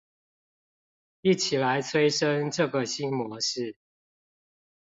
[1.21, 3.77] 一起來催生這個新模式